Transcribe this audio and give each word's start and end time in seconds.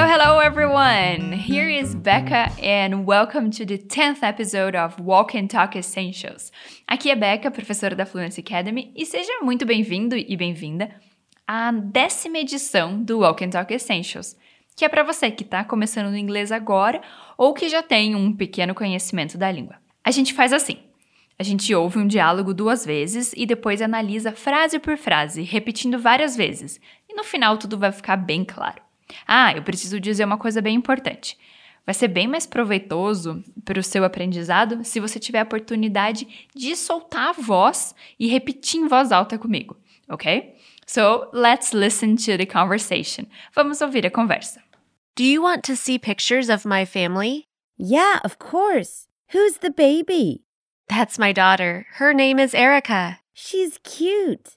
Hello, 0.00 0.10
hello, 0.10 0.38
everyone! 0.40 1.32
Here 1.32 1.68
is 1.68 1.94
Becca, 1.94 2.50
and 2.58 3.04
welcome 3.04 3.50
to 3.50 3.66
the 3.66 3.76
10th 3.76 4.22
episode 4.22 4.74
of 4.74 4.98
Walk 4.98 5.36
and 5.36 5.48
Talk 5.48 5.76
Essentials. 5.76 6.50
Aqui 6.88 7.10
é 7.10 7.14
Becca, 7.14 7.50
professora 7.50 7.94
da 7.94 8.06
Fluency 8.06 8.40
Academy, 8.40 8.94
e 8.96 9.04
seja 9.04 9.30
muito 9.42 9.66
bem-vindo 9.66 10.16
e 10.16 10.34
bem-vinda 10.38 10.90
à 11.46 11.70
décima 11.70 12.38
edição 12.38 13.02
do 13.02 13.18
Walk 13.18 13.44
and 13.44 13.50
Talk 13.50 13.74
Essentials, 13.74 14.38
que 14.74 14.86
é 14.86 14.88
para 14.88 15.02
você 15.02 15.30
que 15.30 15.44
está 15.44 15.62
começando 15.64 16.08
no 16.08 16.16
inglês 16.16 16.50
agora 16.50 17.02
ou 17.36 17.52
que 17.52 17.68
já 17.68 17.82
tem 17.82 18.14
um 18.14 18.34
pequeno 18.34 18.74
conhecimento 18.74 19.36
da 19.36 19.52
língua. 19.52 19.76
A 20.02 20.10
gente 20.10 20.32
faz 20.32 20.54
assim. 20.54 20.78
A 21.38 21.42
gente 21.42 21.74
ouve 21.74 21.98
um 21.98 22.06
diálogo 22.06 22.54
duas 22.54 22.86
vezes 22.86 23.34
e 23.36 23.44
depois 23.44 23.82
analisa 23.82 24.32
frase 24.32 24.78
por 24.78 24.96
frase, 24.96 25.42
repetindo 25.42 25.98
várias 25.98 26.34
vezes. 26.34 26.80
E 27.06 27.14
no 27.14 27.22
final 27.22 27.58
tudo 27.58 27.76
vai 27.76 27.92
ficar 27.92 28.16
bem 28.16 28.46
claro. 28.46 28.80
Ah, 29.26 29.52
eu 29.52 29.62
preciso 29.62 30.00
dizer 30.00 30.24
uma 30.24 30.38
coisa 30.38 30.60
bem 30.60 30.74
importante. 30.74 31.36
Vai 31.84 31.94
ser 31.94 32.08
bem 32.08 32.28
mais 32.28 32.46
proveitoso 32.46 33.42
para 33.64 33.80
o 33.80 33.82
seu 33.82 34.04
aprendizado 34.04 34.84
se 34.84 35.00
você 35.00 35.18
tiver 35.18 35.40
a 35.40 35.44
oportunidade 35.44 36.46
de 36.54 36.76
soltar 36.76 37.30
a 37.30 37.32
voz 37.32 37.94
e 38.18 38.28
repetir 38.28 38.80
em 38.80 38.86
voz 38.86 39.10
alta 39.10 39.38
comigo, 39.38 39.76
ok? 40.08 40.56
So, 40.86 41.28
let's 41.32 41.72
listen 41.72 42.16
to 42.16 42.36
the 42.36 42.46
conversation. 42.46 43.26
Vamos 43.54 43.80
ouvir 43.80 44.04
a 44.06 44.10
conversa. 44.10 44.60
Do 45.16 45.24
you 45.24 45.42
want 45.42 45.64
to 45.64 45.76
see 45.76 45.98
pictures 45.98 46.48
of 46.48 46.66
my 46.66 46.84
family? 46.84 47.44
Yeah, 47.76 48.20
of 48.24 48.38
course. 48.38 49.06
Who's 49.32 49.58
the 49.58 49.70
baby? 49.70 50.42
That's 50.88 51.18
my 51.18 51.32
daughter. 51.32 51.86
Her 51.94 52.12
name 52.12 52.38
is 52.38 52.54
Erica. 52.54 53.20
She's 53.32 53.78
cute. 53.84 54.56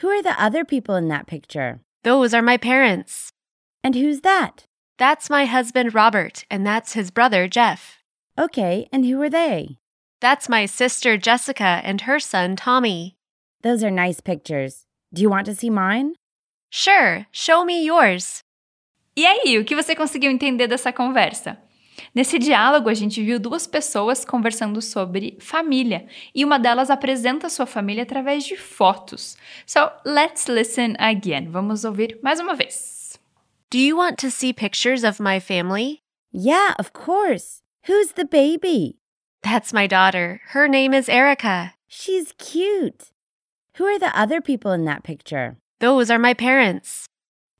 Who 0.00 0.08
are 0.08 0.22
the 0.22 0.40
other 0.42 0.64
people 0.64 0.94
in 0.94 1.08
that 1.08 1.26
picture? 1.26 1.80
Those 2.02 2.32
are 2.32 2.42
my 2.42 2.56
parents. 2.56 3.30
And 3.82 3.94
who's 3.94 4.20
that? 4.20 4.64
That's 4.98 5.30
my 5.30 5.44
husband 5.44 5.94
Robert, 5.94 6.44
and 6.50 6.66
that's 6.66 6.94
his 6.94 7.10
brother 7.10 7.46
Jeff. 7.46 7.98
Okay, 8.38 8.88
and 8.92 9.06
who 9.06 9.20
are 9.22 9.30
they? 9.30 9.78
That's 10.20 10.48
my 10.48 10.66
sister 10.66 11.16
Jessica 11.16 11.80
and 11.84 12.00
her 12.02 12.18
son 12.18 12.56
Tommy. 12.56 13.16
Those 13.62 13.84
are 13.84 13.90
nice 13.90 14.20
pictures. 14.20 14.86
Do 15.12 15.22
you 15.22 15.30
want 15.30 15.46
to 15.46 15.54
see 15.54 15.70
mine? 15.70 16.14
Sure, 16.70 17.26
show 17.30 17.64
me 17.64 17.84
yours. 17.84 18.42
E 19.16 19.26
aí, 19.26 19.58
o 19.58 19.64
que 19.64 19.74
você 19.74 19.94
conseguiu 19.96 20.30
entender 20.30 20.66
dessa 20.68 20.92
conversa? 20.92 21.58
Nesse 22.14 22.38
diálogo, 22.38 22.88
a 22.88 22.94
gente 22.94 23.22
viu 23.22 23.38
duas 23.38 23.66
pessoas 23.66 24.24
conversando 24.24 24.80
sobre 24.80 25.36
família 25.40 26.06
e 26.34 26.44
uma 26.44 26.58
delas 26.58 26.90
apresenta 26.90 27.48
sua 27.48 27.66
família 27.66 28.02
através 28.02 28.44
de 28.44 28.56
fotos. 28.56 29.36
So, 29.66 29.90
let's 30.04 30.46
listen 30.46 30.94
again. 30.98 31.48
Vamos 31.48 31.84
ouvir 31.84 32.18
mais 32.22 32.38
uma 32.40 32.54
vez. 32.54 32.97
Do 33.70 33.78
you 33.78 33.98
want 33.98 34.16
to 34.20 34.30
see 34.30 34.54
pictures 34.54 35.04
of 35.04 35.20
my 35.20 35.38
family? 35.38 36.02
Yeah, 36.32 36.72
of 36.78 36.94
course. 36.94 37.60
Who's 37.84 38.12
the 38.12 38.24
baby? 38.24 38.96
That's 39.42 39.74
my 39.74 39.86
daughter. 39.86 40.40
Her 40.48 40.66
name 40.66 40.94
is 40.94 41.06
Erica. 41.10 41.74
She's 41.86 42.32
cute. 42.38 43.12
Who 43.76 43.84
are 43.84 43.98
the 43.98 44.18
other 44.18 44.40
people 44.40 44.72
in 44.72 44.86
that 44.86 45.04
picture? 45.04 45.58
Those 45.80 46.10
are 46.10 46.18
my 46.18 46.32
parents. 46.32 47.04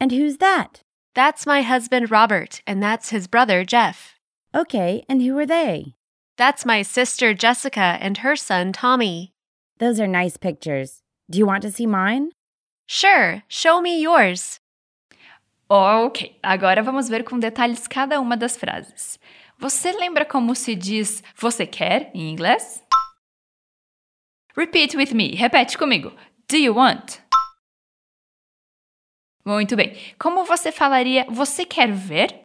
And 0.01 0.11
who's 0.11 0.39
that? 0.39 0.81
That's 1.15 1.45
my 1.45 1.61
husband 1.61 2.11
Robert, 2.11 2.63
and 2.67 2.83
that's 2.83 3.11
his 3.11 3.27
brother 3.27 3.63
Jeff. 3.63 4.15
Okay, 4.55 5.05
and 5.11 5.21
who 5.21 5.37
are 5.37 5.45
they? 5.45 5.95
That's 6.39 6.65
my 6.65 6.81
sister 6.81 7.35
Jessica 7.35 7.99
and 8.01 8.19
her 8.19 8.35
son 8.35 8.73
Tommy. 8.73 9.33
Those 9.77 10.01
are 10.01 10.07
nice 10.07 10.39
pictures. 10.39 11.03
Do 11.29 11.39
you 11.39 11.45
want 11.45 11.63
to 11.65 11.71
see 11.71 11.87
mine? 11.87 12.31
Sure, 12.87 13.43
show 13.47 13.83
me 13.83 14.01
yours. 14.01 14.59
Ok, 15.71 16.39
agora 16.43 16.83
vamos 16.83 17.11
ver 17.11 17.25
com 17.25 17.39
detalhes 17.39 17.87
cada 17.87 18.19
uma 18.23 18.39
das 18.39 18.57
frases. 18.57 19.21
Você 19.59 19.93
lembra 19.93 20.25
como 20.25 20.55
se 20.55 20.75
diz 20.75 21.23
você 21.37 21.67
quer 21.67 22.11
em 22.15 22.31
inglês? 22.31 22.83
Repeat 24.57 24.97
with 24.97 25.13
me, 25.13 25.35
repete 25.35 25.77
comigo. 25.77 26.11
Do 26.49 26.57
you 26.57 26.75
want? 26.75 27.19
Muito 29.45 29.77
bem. 29.77 29.93
Como 30.19 30.43
você 30.47 30.73
falaria 30.73 31.27
você 31.29 31.67
quer 31.67 31.93
ver? 31.93 32.41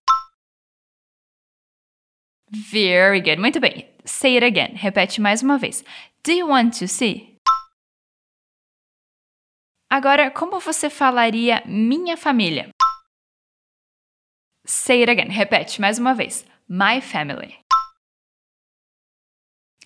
Very 2.50 3.22
good. 3.22 3.38
Muito 3.38 3.60
bem. 3.62 3.90
Say 4.04 4.36
it 4.38 4.46
again. 4.46 4.76
Repete 4.76 5.22
mais 5.22 5.42
uma 5.42 5.58
vez. 5.58 5.82
Do 6.26 6.32
you 6.34 6.50
want 6.50 6.78
to 6.80 6.90
see? 6.90 7.38
Agora, 9.90 10.30
como 10.30 10.60
você 10.60 10.90
falaria 10.90 11.64
minha 11.66 12.18
família? 12.18 12.70
Say 14.66 15.02
it 15.02 15.12
again. 15.12 15.30
Repete 15.30 15.82
mais 15.82 16.00
uma 16.00 16.14
vez. 16.14 16.46
My 16.68 17.02
family. 17.02 17.60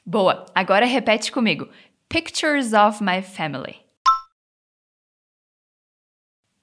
Boa. 0.05 0.45
Agora 0.53 0.85
repete 0.85 1.31
comigo. 1.31 1.67
Pictures 2.09 2.73
of 2.73 3.03
my 3.03 3.21
family. 3.21 3.83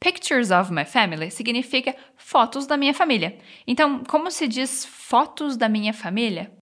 Pictures 0.01 0.51
of 0.51 0.71
my 0.71 0.85
family 0.85 1.31
significa 1.31 1.97
fotos 2.17 2.67
da 2.67 2.77
minha 2.77 2.95
família. 2.95 3.39
Então, 3.67 4.05
como 4.05 4.31
se 4.31 4.47
diz 4.47 4.85
fotos 4.85 5.57
da 5.57 5.69
minha 5.69 5.93
família? 5.93 6.53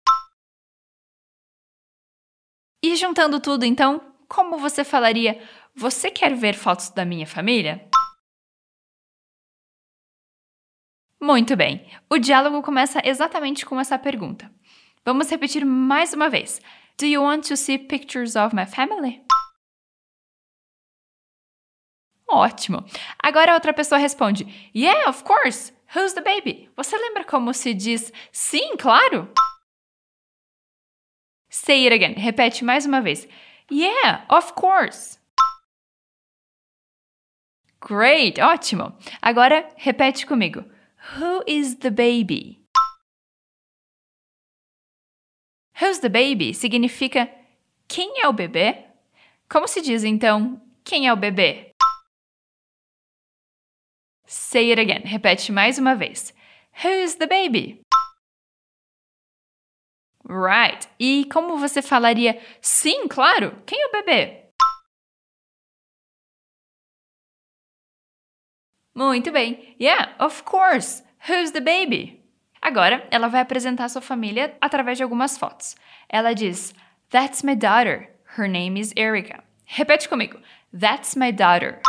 E 2.83 2.97
juntando 2.97 3.41
tudo, 3.41 3.65
então, 3.65 4.01
como 4.29 4.59
você 4.59 4.85
falaria 4.85 5.41
você 5.75 6.11
quer 6.11 6.35
ver 6.35 6.55
fotos 6.55 6.91
da 6.91 7.05
minha 7.05 7.27
família? 7.27 7.89
Muito 11.23 11.55
bem. 11.55 11.87
O 12.11 12.19
diálogo 12.19 12.61
começa 12.63 13.01
exatamente 13.05 13.65
com 13.65 13.79
essa 13.79 13.97
pergunta. 13.97 14.53
Vamos 15.05 15.31
repetir 15.31 15.65
mais 15.65 16.13
uma 16.13 16.29
vez. 16.29 16.61
Do 16.99 17.07
you 17.07 17.23
want 17.23 17.47
to 17.47 17.57
see 17.57 17.79
pictures 17.79 18.35
of 18.35 18.53
my 18.57 18.67
family? 18.67 19.25
Ótimo. 22.29 22.85
Agora 23.23 23.53
a 23.53 23.55
outra 23.55 23.73
pessoa 23.73 24.01
responde: 24.01 24.45
Yeah, 24.75 25.09
of 25.09 25.23
course. 25.23 25.73
Who's 25.95 26.13
the 26.13 26.23
baby? 26.23 26.69
Você 26.75 26.99
lembra 26.99 27.23
como 27.23 27.55
se 27.55 27.73
diz 27.73 28.13
sim, 28.33 28.77
claro? 28.77 29.33
Say 31.49 31.87
it 31.87 31.95
again. 31.95 32.21
Repete 32.21 32.65
mais 32.65 32.85
uma 32.85 33.01
vez. 33.01 33.29
Yeah, 33.71 34.27
of 34.29 34.55
course. 34.55 35.21
Great, 37.81 38.41
ótimo. 38.41 38.93
Agora 39.21 39.73
repete 39.77 40.27
comigo. 40.27 40.65
Who 41.11 41.43
is 41.47 41.79
the 41.81 41.91
baby? 41.91 42.61
Who's 45.81 45.99
the 45.99 46.09
baby 46.09 46.55
significa 46.55 47.29
quem 47.89 48.23
é 48.23 48.29
o 48.29 48.33
bebê? 48.33 48.87
Como 49.49 49.67
se 49.67 49.83
diz 49.83 50.05
então 50.05 50.63
quem 50.85 51.09
é 51.09 51.13
o 51.13 51.17
bebê? 51.17 51.75
Say 54.27 54.71
it 54.71 54.81
again. 54.81 55.03
Repete 55.05 55.51
mais 55.51 55.77
uma 55.77 55.97
vez. 55.97 56.33
Who's 56.85 57.17
the 57.17 57.27
baby? 57.27 57.83
Right. 60.25 60.89
E 61.01 61.25
como 61.33 61.59
você 61.59 61.83
falaria 61.83 62.41
sim, 62.61 63.09
claro? 63.09 63.61
Quem 63.67 63.83
é 63.83 63.87
o 63.89 63.93
bebê? 63.93 64.42
Muito 68.95 69.33
bem. 69.33 69.75
Yeah, 69.81 70.15
of 70.19 70.45
course. 70.45 71.03
Who's 71.29 71.53
the 71.53 71.61
baby? 71.61 72.23
Agora, 72.61 73.07
ela 73.11 73.29
vai 73.29 73.41
apresentar 73.41 73.89
sua 73.89 74.03
família 74.03 74.57
através 74.61 74.99
de 74.99 75.03
algumas 75.03 75.39
fotos. 75.39 75.75
Ela 76.09 76.35
diz: 76.35 76.75
That's 77.11 77.43
my 77.43 77.57
daughter. 77.57 78.11
Her 78.37 78.49
name 78.49 78.79
is 78.79 78.93
Erica. 78.97 79.43
Repete 79.65 80.09
comigo. 80.09 80.39
That's 80.73 81.17
my 81.17 81.33
daughter. 81.33 81.81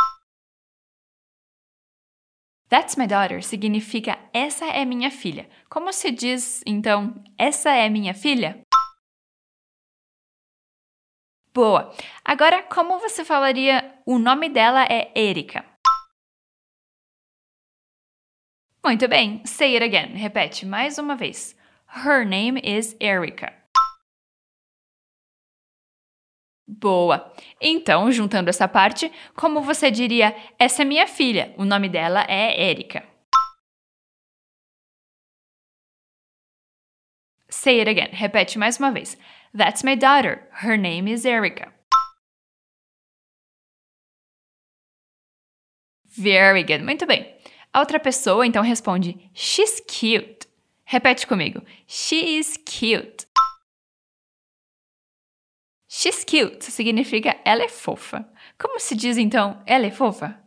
That's 2.68 2.96
my 2.96 3.06
daughter 3.06 3.42
significa 3.42 4.18
essa 4.32 4.64
é 4.66 4.84
minha 4.84 5.10
filha. 5.10 5.48
Como 5.68 5.92
se 5.92 6.10
diz, 6.10 6.62
então, 6.66 7.22
essa 7.38 7.70
é 7.70 7.88
minha 7.88 8.14
filha? 8.14 8.60
Boa! 11.52 11.94
Agora, 12.24 12.62
como 12.64 12.98
você 12.98 13.24
falaria 13.24 13.94
o 14.04 14.18
nome 14.18 14.48
dela 14.48 14.84
é 14.84 15.12
Erika? 15.14 15.64
Muito 18.84 19.08
bem, 19.08 19.42
say 19.46 19.74
it 19.74 19.82
again. 19.82 20.14
Repete 20.14 20.66
mais 20.66 20.98
uma 20.98 21.16
vez. 21.16 21.56
Her 21.88 22.22
name 22.26 22.60
is 22.62 22.94
Erica. 23.00 23.50
Boa! 26.68 27.32
Então, 27.60 28.12
juntando 28.12 28.50
essa 28.50 28.68
parte, 28.68 29.10
como 29.34 29.62
você 29.62 29.90
diria, 29.90 30.36
essa 30.58 30.82
é 30.82 30.84
minha 30.84 31.06
filha, 31.06 31.54
o 31.56 31.64
nome 31.64 31.88
dela 31.88 32.26
é 32.28 32.70
Erika. 32.70 33.02
Say 37.48 37.78
it 37.80 37.88
again. 37.88 38.10
Repete 38.12 38.58
mais 38.58 38.78
uma 38.78 38.92
vez. 38.92 39.16
That's 39.56 39.82
my 39.82 39.96
daughter. 39.96 40.46
Her 40.62 40.76
name 40.76 41.10
is 41.10 41.24
Erica. 41.24 41.72
Very 46.16 46.62
good. 46.64 46.82
Muito 46.82 47.06
bem. 47.06 47.33
A 47.74 47.80
outra 47.80 47.98
pessoa 47.98 48.46
então 48.46 48.62
responde: 48.62 49.28
She's 49.34 49.80
cute. 49.80 50.46
Repete 50.84 51.26
comigo: 51.26 51.60
She 51.88 52.38
is 52.38 52.56
cute. 52.56 53.26
She's 55.88 56.22
cute 56.22 56.64
significa 56.70 57.36
ela 57.44 57.64
é 57.64 57.68
fofa. 57.68 58.28
Como 58.56 58.78
se 58.78 58.94
diz 58.94 59.18
então 59.18 59.60
ela 59.66 59.86
é 59.86 59.90
fofa? 59.90 60.40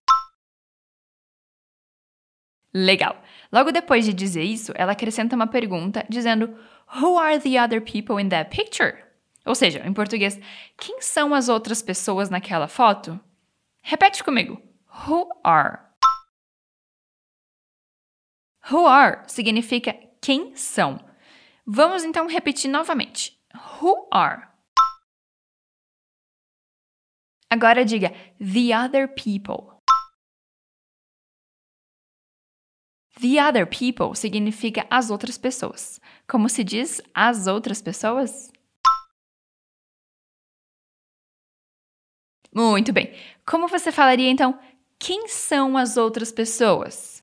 Legal. 2.74 3.21
Logo 3.51 3.74
depois 3.74 4.06
de 4.06 4.13
dizer 4.13 4.44
isso, 4.44 4.71
ela 4.75 4.94
acrescenta 4.94 5.35
uma 5.35 5.47
pergunta 5.47 6.06
dizendo: 6.07 6.57
Who 6.95 7.18
are 7.18 7.39
the 7.41 7.62
other 7.62 7.81
people 7.81 8.24
in 8.24 8.29
that 8.29 8.56
picture? 8.56 9.03
Ou 9.45 9.53
seja, 9.53 9.85
em 9.85 9.94
português, 9.94 10.39
quem 10.77 11.01
são 11.01 11.33
as 11.33 11.50
outras 11.50 11.81
pessoas 11.81 12.29
naquela 12.29 12.69
foto? 12.69 13.19
Repete 13.81 14.24
comigo. 14.24 14.62
Who 15.07 15.27
are? 15.44 15.87
Who 18.69 18.85
are 18.85 19.23
significa 19.27 19.93
quem 20.21 20.55
são. 20.55 20.99
Vamos 21.65 22.03
então 22.03 22.27
repetir 22.27 22.69
novamente. 22.69 23.39
Who 23.81 24.07
are? 24.11 24.47
Agora 27.49 27.85
diga 27.85 28.09
the 28.39 28.75
other 28.75 29.07
people. 29.07 29.77
The 33.21 33.41
other 33.41 33.65
people 33.65 34.15
significa 34.15 34.85
as 34.91 35.09
outras 35.09 35.37
pessoas. 35.37 35.99
Como 36.27 36.49
se 36.49 36.63
diz 36.63 37.01
as 37.13 37.47
outras 37.47 37.81
pessoas? 37.81 38.51
Muito 42.53 42.91
bem. 42.91 43.13
Como 43.45 43.67
você 43.67 43.91
falaria 43.91 44.29
então? 44.29 44.59
Quem 44.99 45.27
são 45.27 45.77
as 45.77 45.95
outras 45.95 46.31
pessoas? 46.31 47.16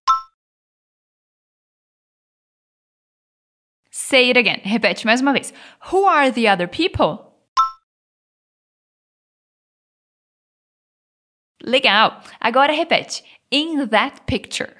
Say 4.06 4.28
it 4.28 4.36
again. 4.36 4.60
Repete 4.62 5.06
mais 5.06 5.22
uma 5.22 5.32
vez. 5.32 5.50
Who 5.90 6.04
are 6.04 6.30
the 6.30 6.46
other 6.46 6.68
people? 6.68 7.32
Legal. 11.62 12.22
Agora 12.38 12.70
repete. 12.74 13.22
In 13.50 13.88
that 13.88 14.26
picture. 14.26 14.76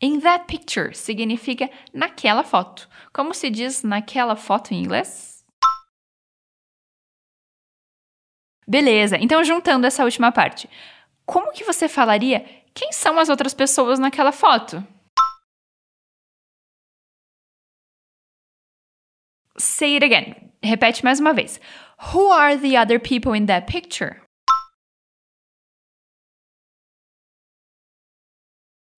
In 0.00 0.20
that 0.20 0.46
picture 0.46 0.94
significa 0.94 1.68
naquela 1.92 2.42
foto. 2.42 2.88
Como 3.12 3.34
se 3.34 3.50
diz 3.50 3.82
naquela 3.82 4.36
foto 4.36 4.72
em 4.72 4.82
inglês? 4.82 5.44
Beleza, 8.66 9.18
então 9.18 9.44
juntando 9.44 9.86
essa 9.86 10.04
última 10.04 10.32
parte. 10.32 10.70
Como 11.26 11.52
que 11.52 11.64
você 11.64 11.86
falaria 11.86 12.40
quem 12.72 12.92
são 12.92 13.18
as 13.18 13.28
outras 13.28 13.52
pessoas 13.52 13.98
naquela 13.98 14.32
foto? 14.32 14.82
Say 19.60 19.94
it 19.94 20.02
again. 20.02 20.34
Repete 20.62 21.04
mais 21.04 21.20
uma 21.20 21.34
vez. 21.34 21.60
Who 22.12 22.30
are 22.30 22.56
the 22.56 22.78
other 22.78 22.98
people 22.98 23.34
in 23.34 23.46
that 23.46 23.66
picture? 23.66 24.22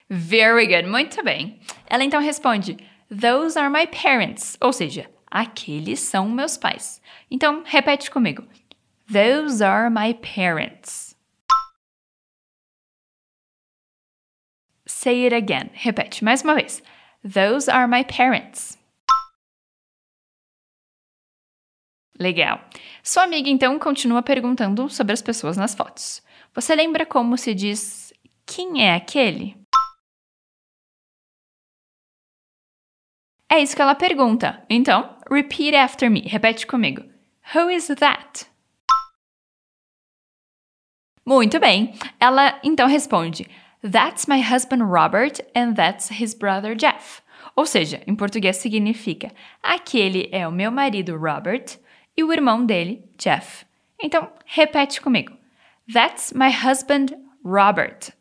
Very 0.08 0.66
good, 0.66 0.86
muito 0.86 1.22
bem. 1.24 1.60
Ela 1.88 2.04
então 2.04 2.20
responde: 2.20 2.76
Those 3.10 3.56
are 3.58 3.68
my 3.68 3.86
parents, 3.86 4.56
ou 4.60 4.72
seja, 4.72 5.10
aqueles 5.30 5.98
são 6.00 6.28
meus 6.28 6.56
pais. 6.56 7.00
Então, 7.30 7.62
repete 7.64 8.10
comigo. 8.10 8.46
Those 9.10 9.64
are 9.64 9.90
my 9.90 10.14
parents. 10.14 11.16
Say 14.86 15.24
it 15.24 15.34
again. 15.34 15.70
Repete 15.74 16.22
mais 16.22 16.42
uma 16.42 16.54
vez. 16.54 16.82
Those 17.24 17.68
are 17.68 17.88
my 17.88 18.04
parents. 18.04 18.78
Legal. 22.22 22.60
Sua 23.02 23.24
amiga 23.24 23.50
então 23.50 23.76
continua 23.80 24.22
perguntando 24.22 24.88
sobre 24.88 25.12
as 25.12 25.20
pessoas 25.20 25.56
nas 25.56 25.74
fotos. 25.74 26.22
Você 26.54 26.72
lembra 26.74 27.04
como 27.04 27.36
se 27.36 27.52
diz 27.52 28.14
quem 28.46 28.86
é 28.86 28.94
aquele? 28.94 29.56
É 33.50 33.60
isso 33.60 33.74
que 33.74 33.82
ela 33.82 33.94
pergunta. 33.96 34.64
Então, 34.70 35.18
repeat 35.28 35.74
after 35.74 36.08
me. 36.08 36.20
Repete 36.20 36.64
comigo. 36.64 37.02
Who 37.54 37.68
is 37.70 37.88
that? 37.88 38.46
Muito 41.26 41.58
bem. 41.58 41.92
Ela 42.20 42.60
então 42.62 42.86
responde: 42.86 43.48
That's 43.82 44.26
my 44.26 44.40
husband 44.40 44.84
Robert 44.84 45.40
and 45.56 45.74
that's 45.74 46.08
his 46.08 46.34
brother 46.34 46.76
Jeff. 46.76 47.20
Ou 47.56 47.66
seja, 47.66 48.00
em 48.06 48.14
português 48.14 48.56
significa: 48.56 49.32
aquele 49.62 50.28
é 50.32 50.46
o 50.46 50.52
meu 50.52 50.70
marido 50.70 51.16
Robert 51.16 51.78
e 52.16 52.24
o 52.24 52.32
irmão 52.32 52.64
dele, 52.64 53.04
Jeff. 53.16 53.64
Então, 54.00 54.32
repete 54.44 55.00
comigo. 55.00 55.36
That's 55.92 56.32
my 56.32 56.50
husband 56.50 57.16
Robert. 57.44 58.12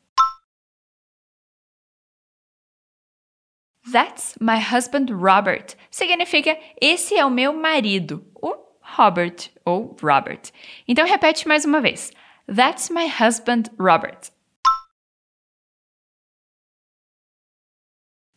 That's 3.91 4.35
my 4.39 4.59
husband 4.59 5.09
Robert. 5.11 5.75
Significa 5.89 6.57
esse 6.79 7.15
é 7.15 7.25
o 7.25 7.31
meu 7.31 7.53
marido, 7.53 8.25
o 8.35 8.55
Robert 8.81 9.49
ou 9.65 9.95
Robert. 10.01 10.51
Então 10.87 11.05
repete 11.05 11.47
mais 11.47 11.65
uma 11.65 11.81
vez. 11.81 12.11
That's 12.47 12.89
my 12.89 13.07
husband 13.07 13.69
Robert. 13.77 14.31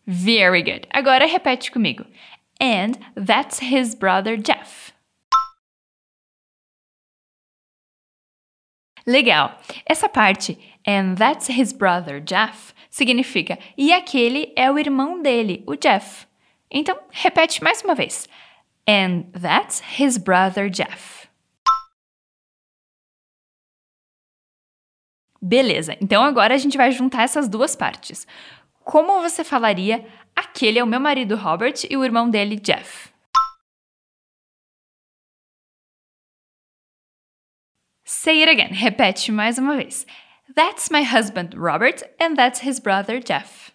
Very 0.06 0.62
good. 0.62 0.86
Agora 0.90 1.26
repete 1.26 1.70
comigo. 1.70 2.04
And 2.60 2.92
that's 3.14 3.60
his 3.60 3.94
brother 3.94 4.36
Jeff. 4.36 4.93
Legal. 9.06 9.58
Essa 9.84 10.08
parte, 10.08 10.58
and 10.86 11.16
that's 11.16 11.48
his 11.48 11.72
brother 11.72 12.20
Jeff, 12.20 12.72
significa 12.90 13.58
e 13.76 13.92
aquele 13.92 14.52
é 14.56 14.70
o 14.70 14.78
irmão 14.78 15.20
dele, 15.20 15.62
o 15.66 15.76
Jeff. 15.76 16.26
Então, 16.70 16.98
repete 17.10 17.62
mais 17.62 17.82
uma 17.82 17.94
vez. 17.94 18.28
And 18.88 19.24
that's 19.40 19.82
his 19.98 20.16
brother 20.16 20.70
Jeff. 20.70 21.28
Beleza, 25.40 25.94
então 26.00 26.22
agora 26.22 26.54
a 26.54 26.58
gente 26.58 26.78
vai 26.78 26.90
juntar 26.90 27.22
essas 27.22 27.48
duas 27.48 27.76
partes. 27.76 28.26
Como 28.82 29.20
você 29.20 29.44
falaria 29.44 30.06
aquele 30.34 30.78
é 30.78 30.84
o 30.84 30.86
meu 30.86 31.00
marido 31.00 31.36
Robert 31.36 31.74
e 31.88 31.96
o 31.96 32.04
irmão 32.04 32.30
dele 32.30 32.56
Jeff? 32.56 33.13
Say 38.04 38.42
it 38.42 38.50
again, 38.50 38.74
repete 38.74 39.32
mais 39.32 39.58
uma 39.58 39.76
vez. 39.76 40.04
That's 40.54 40.90
my 40.90 41.02
husband, 41.02 41.54
Robert, 41.56 42.02
and 42.20 42.36
that's 42.36 42.60
his 42.60 42.78
brother, 42.78 43.18
Jeff. 43.18 43.72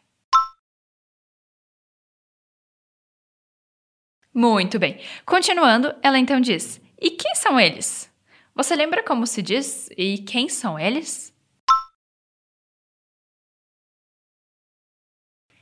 Muito 4.32 4.78
bem. 4.78 5.00
Continuando, 5.26 5.96
ela 6.04 6.20
então 6.20 6.40
diz: 6.40 6.80
E 7.02 7.10
quem 7.10 7.34
são 7.34 7.60
eles? 7.60 8.10
Você 8.54 8.76
lembra 8.76 9.04
como 9.04 9.26
se 9.26 9.42
diz 9.42 9.90
e 9.98 10.20
quem 10.20 10.48
são 10.48 10.78
eles? 10.78 11.34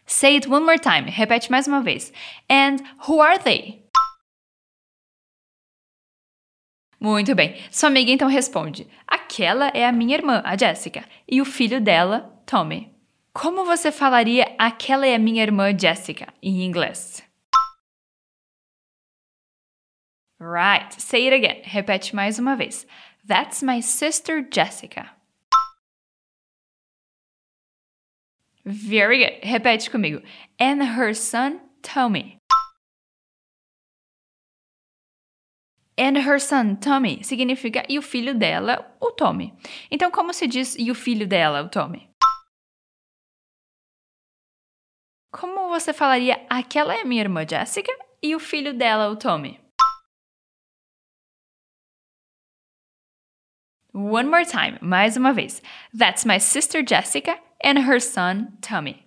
Say 0.06 0.36
it 0.36 0.48
one 0.50 0.66
more 0.66 0.80
time. 0.80 1.10
Repete 1.10 1.50
mais 1.50 1.68
uma 1.68 1.82
vez. 1.82 2.12
And 2.50 2.78
who 3.08 3.22
are 3.22 3.40
they? 3.40 3.87
Muito 7.00 7.36
bem. 7.36 7.62
Sua 7.72 7.90
amiga 7.90 8.12
então 8.12 8.28
responde: 8.28 8.88
Aquela 9.08 9.68
é 9.70 9.86
a 9.86 9.92
minha 9.92 10.16
irmã, 10.16 10.42
a 10.44 10.58
Jessica, 10.58 11.06
e 11.28 11.42
o 11.42 11.46
filho 11.46 11.80
dela, 11.80 12.42
Tommy. 12.46 12.92
Como 13.34 13.66
você 13.66 13.92
falaria 13.92 14.56
aquela 14.58 15.06
é 15.06 15.14
a 15.14 15.20
minha 15.20 15.44
irmã 15.44 15.78
Jessica 15.78 16.34
em 16.42 16.64
inglês? 16.64 17.24
Right. 20.40 21.00
Say 21.00 21.28
it 21.28 21.36
again. 21.36 21.62
Repete 21.64 22.16
mais 22.16 22.40
uma 22.40 22.56
vez. 22.56 22.88
That's 23.28 23.62
my 23.62 23.82
sister 23.82 24.44
Jessica. 24.52 25.12
Very 28.66 29.20
good. 29.20 29.40
Repete 29.44 29.90
comigo. 29.90 30.22
And 30.60 30.82
her 30.84 31.14
son 31.14 31.60
Tommy. 31.82 32.37
And 36.00 36.20
her 36.20 36.40
son, 36.40 36.76
Tommy, 36.76 37.24
significa 37.24 37.84
e 37.90 37.98
o 37.98 38.04
filho 38.04 38.36
dela, 38.36 38.96
o 39.00 39.12
Tommy. 39.12 39.52
Então, 39.90 40.12
como 40.12 40.32
se 40.32 40.46
diz 40.46 40.76
e 40.78 40.92
o 40.92 40.96
filho 40.96 41.28
dela, 41.28 41.64
o 41.64 41.70
Tommy? 41.70 42.08
Como 45.32 45.70
você 45.70 45.94
falaria 45.94 46.46
aquela 46.50 46.96
é 46.96 47.04
minha 47.04 47.22
irmã 47.22 47.46
Jessica 47.48 47.92
e 48.22 48.36
o 48.36 48.40
filho 48.40 48.74
dela, 48.74 49.10
o 49.10 49.16
Tommy? 49.16 49.60
One 53.92 54.30
more 54.30 54.46
time, 54.46 54.78
mais 54.80 55.18
uma 55.18 55.34
vez. 55.34 55.64
That's 55.98 56.24
my 56.24 56.40
sister 56.40 56.84
Jessica 56.88 57.40
and 57.64 57.80
her 57.80 58.00
son 58.00 58.50
Tommy. 58.62 59.07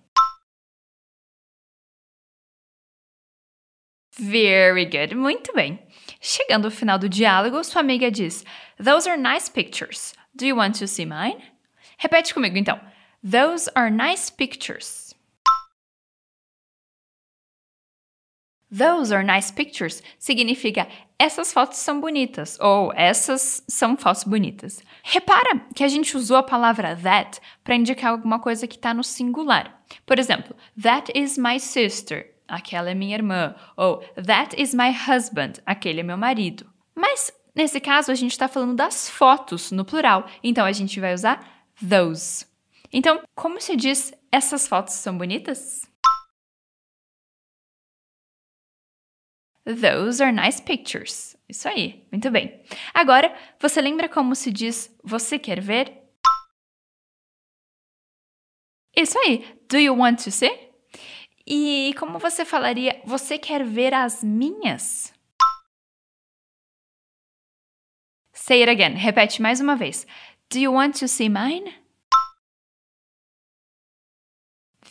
Very 4.17 4.85
good, 4.85 5.15
muito 5.15 5.53
bem. 5.53 5.79
Chegando 6.19 6.65
ao 6.65 6.71
final 6.71 6.99
do 6.99 7.07
diálogo, 7.07 7.63
sua 7.63 7.81
amiga 7.81 8.11
diz: 8.11 8.43
Those 8.77 9.09
are 9.09 9.19
nice 9.19 9.49
pictures. 9.49 10.13
Do 10.35 10.45
you 10.45 10.57
want 10.57 10.77
to 10.79 10.87
see 10.87 11.05
mine? 11.05 11.41
Repete 11.97 12.33
comigo 12.33 12.57
então. 12.57 12.79
Those 13.23 13.69
are 13.75 13.89
nice 13.89 14.31
pictures. 14.31 15.15
Those 18.71 19.13
are 19.13 19.21
nice 19.21 19.51
pictures 19.51 20.01
significa 20.17 20.87
essas 21.19 21.51
fotos 21.51 21.77
são 21.77 21.99
bonitas 21.99 22.57
ou 22.59 22.93
essas 22.93 23.61
são 23.67 23.97
fotos 23.97 24.23
bonitas. 24.23 24.81
Repara 25.03 25.59
que 25.75 25.83
a 25.83 25.89
gente 25.89 26.15
usou 26.15 26.37
a 26.37 26.43
palavra 26.43 26.95
that 26.95 27.39
para 27.63 27.75
indicar 27.75 28.11
alguma 28.11 28.39
coisa 28.39 28.65
que 28.65 28.77
está 28.77 28.93
no 28.93 29.03
singular. 29.03 29.83
Por 30.05 30.17
exemplo, 30.17 30.55
that 30.81 31.11
is 31.13 31.37
my 31.37 31.59
sister, 31.59 32.30
aquela 32.51 32.91
é 32.91 32.93
minha 32.93 33.15
irmã, 33.15 33.55
ou 33.77 33.99
that 34.15 34.61
is 34.61 34.73
my 34.73 34.91
husband, 34.91 35.53
aquele 35.65 36.01
é 36.01 36.03
meu 36.03 36.17
marido. 36.17 36.69
Mas 36.93 37.31
nesse 37.55 37.79
caso 37.79 38.11
a 38.11 38.15
gente 38.15 38.31
está 38.31 38.47
falando 38.47 38.75
das 38.75 39.09
fotos 39.09 39.71
no 39.71 39.85
plural, 39.85 40.27
então 40.43 40.65
a 40.65 40.71
gente 40.71 40.99
vai 40.99 41.13
usar 41.13 41.39
those. 41.87 42.45
Então, 42.91 43.23
como 43.33 43.61
se 43.61 43.75
diz 43.75 44.13
essas 44.29 44.67
fotos 44.67 44.95
são 44.95 45.17
bonitas? 45.17 45.89
Those 49.63 50.21
are 50.21 50.31
nice 50.31 50.61
pictures. 50.61 51.37
Isso 51.47 51.69
aí, 51.69 52.05
muito 52.11 52.29
bem. 52.29 52.63
Agora, 52.93 53.33
você 53.59 53.79
lembra 53.79 54.09
como 54.09 54.35
se 54.35 54.51
diz 54.51 54.93
você 55.03 55.39
quer 55.39 55.61
ver? 55.61 56.01
Isso 58.95 59.17
aí, 59.19 59.57
do 59.69 59.77
you 59.77 59.95
want 59.95 60.21
to 60.23 60.31
see? 60.31 60.70
E 61.45 61.93
como 61.97 62.19
você 62.19 62.45
falaria 62.45 63.01
você 63.05 63.37
quer 63.37 63.63
ver 63.63 63.93
as 63.93 64.23
minhas? 64.23 65.13
Say 68.33 68.61
it 68.63 68.69
again, 68.69 68.95
repete 68.97 69.41
mais 69.41 69.59
uma 69.59 69.75
vez. 69.75 70.05
Do 70.49 70.59
you 70.59 70.73
want 70.73 70.99
to 70.99 71.07
see 71.07 71.29
mine? 71.29 71.73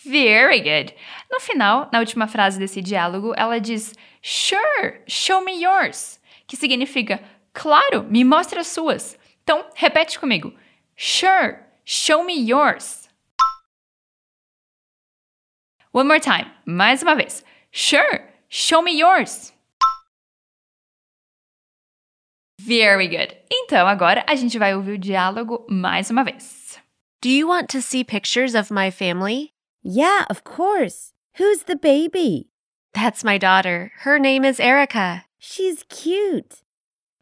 Very 0.03 0.61
good. 0.61 0.95
No 1.31 1.41
final, 1.41 1.89
na 1.93 1.99
última 1.99 2.27
frase 2.27 2.59
desse 2.59 2.81
diálogo, 2.81 3.35
ela 3.37 3.61
diz 3.61 3.93
Sure, 4.23 5.03
show 5.07 5.45
me 5.45 5.63
yours, 5.63 6.19
que 6.47 6.57
significa 6.57 7.23
Claro, 7.53 8.05
me 8.05 8.25
mostre 8.25 8.59
as 8.59 8.69
suas. 8.69 9.19
Então, 9.43 9.69
repete 9.75 10.19
comigo. 10.19 10.55
Sure, 10.97 11.59
show 11.85 12.25
me 12.25 12.35
yours. 12.35 13.10
One 15.93 16.07
more 16.07 16.21
time, 16.21 16.47
mais 16.67 17.03
uma 17.03 17.17
vez. 17.17 17.43
Sure, 17.73 18.21
show 18.49 18.81
me 18.81 18.93
yours. 18.93 19.53
Very 22.61 23.09
good. 23.09 23.35
Então, 23.51 23.89
agora 23.89 24.23
a 24.29 24.37
gente 24.37 24.59
vai 24.59 24.75
ouvir 24.75 24.93
o 24.93 24.99
diálogo 24.99 25.67
mais 25.69 26.11
uma 26.11 26.23
vez. 26.23 26.79
Do 27.21 27.29
you 27.29 27.49
want 27.49 27.69
to 27.71 27.83
see 27.83 28.05
pictures 28.05 28.55
of 28.55 28.71
my 28.71 28.91
family? 28.91 29.53
Yeah, 29.83 30.27
of 30.31 30.45
course. 30.45 31.13
Who's 31.39 31.65
the 31.65 31.77
baby? 31.77 32.51
That's 32.93 33.25
my 33.25 33.39
daughter. 33.39 33.93
Her 34.01 34.19
name 34.19 34.45
is 34.45 34.61
Erica. 34.61 35.25
She's 35.39 35.85
cute. 35.89 36.63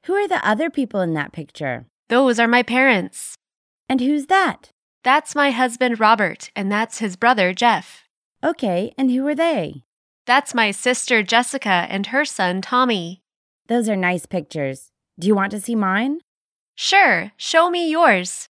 Who 0.06 0.14
are 0.14 0.28
the 0.28 0.46
other 0.46 0.70
people 0.70 1.00
in 1.00 1.14
that 1.14 1.32
picture? 1.32 1.86
Those 2.08 2.38
are 2.38 2.48
my 2.48 2.62
parents. 2.62 3.36
And 3.88 4.00
who's 4.00 4.26
that? 4.26 4.70
That's 5.04 5.34
my 5.34 5.52
husband 5.52 6.00
Robert, 6.00 6.50
and 6.56 6.70
that's 6.70 6.98
his 6.98 7.16
brother 7.16 7.54
Jeff. 7.54 8.07
Okay, 8.44 8.92
and 8.96 9.10
who 9.10 9.26
are 9.26 9.34
they? 9.34 9.82
That's 10.24 10.54
my 10.54 10.70
sister 10.70 11.24
Jessica 11.24 11.88
and 11.90 12.06
her 12.06 12.24
son 12.24 12.60
Tommy. 12.60 13.20
Those 13.66 13.88
are 13.88 13.96
nice 13.96 14.26
pictures. 14.26 14.92
Do 15.18 15.26
you 15.26 15.34
want 15.34 15.50
to 15.50 15.60
see 15.60 15.74
mine? 15.74 16.20
Sure, 16.76 17.32
show 17.36 17.68
me 17.68 17.90
yours. 17.90 18.48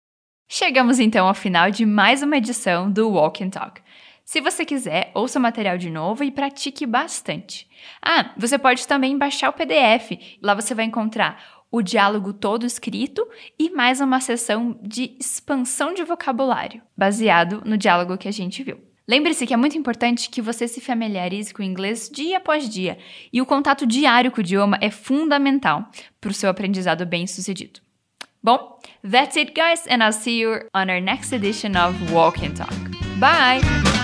Chegamos 0.49 0.99
então 0.99 1.27
ao 1.27 1.35
final 1.35 1.71
de 1.71 1.85
mais 1.85 2.23
uma 2.23 2.39
edição 2.39 2.91
do 2.91 3.11
Walk 3.11 3.45
and 3.45 3.51
Talk. 3.51 3.83
Se 4.25 4.41
você 4.41 4.65
quiser, 4.65 5.11
ouça 5.15 5.39
o 5.39 5.43
material 5.43 5.77
de 5.77 5.91
novo 5.91 6.25
e 6.25 6.31
pratique 6.31 6.87
bastante. 6.87 7.69
Ah, 8.01 8.33
você 8.39 8.57
pode 8.57 8.89
também 8.89 9.19
baixar 9.19 9.51
o 9.51 9.53
PDF. 9.53 10.13
Lá 10.41 10.55
você 10.55 10.75
vai 10.75 10.87
encontrar 10.87 11.63
o 11.71 11.83
diálogo 11.83 12.33
todo 12.33 12.65
escrito 12.65 13.29
e 13.59 13.69
mais 13.69 14.01
uma 14.01 14.21
sessão 14.21 14.79
de 14.81 15.15
expansão 15.21 15.93
de 15.93 16.03
vocabulário, 16.05 16.81
baseado 16.97 17.61
no 17.67 17.77
diálogo 17.77 18.17
que 18.17 18.29
a 18.29 18.33
gente 18.33 18.63
viu. 18.63 18.94
Lembre-se 19.07 19.47
que 19.47 19.53
é 19.53 19.57
muito 19.57 19.77
importante 19.77 20.31
que 20.31 20.41
você 20.41 20.67
se 20.67 20.81
familiarize 20.81 21.53
com 21.53 21.63
o 21.63 21.65
inglês 21.65 22.11
dia 22.13 22.39
após 22.39 22.69
dia, 22.69 22.99
e 23.33 23.41
o 23.41 23.47
contato 23.47 23.87
diário 23.87 24.31
com 24.31 24.39
o 24.39 24.41
idioma 24.41 24.79
é 24.81 24.91
fundamental 24.91 25.91
para 26.21 26.31
o 26.31 26.35
seu 26.35 26.49
aprendizado 26.49 27.05
bem-sucedido. 27.05 27.81
Bom, 28.43 28.79
that's 29.03 29.37
it, 29.37 29.53
guys, 29.53 29.87
and 29.89 30.05
I'll 30.05 30.13
see 30.13 30.41
you 30.41 30.53
on 30.75 30.91
our 30.91 31.01
next 31.01 31.35
edition 31.35 31.73
of 31.77 32.13
Walk 32.13 32.45
and 32.45 32.55
Talk. 32.55 32.75
Bye! 33.19 34.04